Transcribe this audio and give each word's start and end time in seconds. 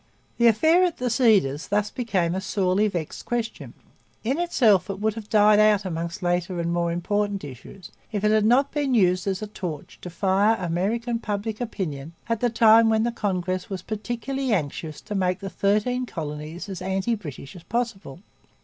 'The 0.39 0.47
Affair 0.47 0.83
at 0.83 0.97
the 0.97 1.11
Cedars' 1.11 1.67
thus 1.67 1.91
became 1.91 2.33
a 2.33 2.41
sorely 2.41 2.87
vexed 2.87 3.23
question. 3.23 3.75
In 4.23 4.39
itself 4.39 4.89
it 4.89 4.99
would 4.99 5.13
have 5.13 5.29
died 5.29 5.59
out 5.59 5.85
among 5.85 6.09
later 6.23 6.59
and 6.59 6.73
more 6.73 6.91
important 6.91 7.43
issues 7.43 7.91
if 8.11 8.23
it 8.23 8.31
had 8.31 8.43
not 8.45 8.71
been 8.71 8.95
used 8.95 9.27
as 9.27 9.43
a 9.43 9.45
torch 9.47 9.99
to 10.01 10.09
fire 10.09 10.55
American 10.59 11.19
public 11.19 11.61
opinion 11.61 12.13
at 12.27 12.41
a 12.43 12.49
time 12.49 12.89
when 12.89 13.03
the 13.03 13.11
Congress 13.11 13.69
was 13.69 13.83
particularly 13.83 14.51
anxious 14.51 15.01
to 15.01 15.13
make 15.13 15.37
the 15.39 15.51
Thirteen 15.51 16.07
Colonies 16.07 16.67
as 16.67 16.81
anti 16.81 17.13
British 17.13 17.55
as 17.55 17.61
possible. 17.61 18.21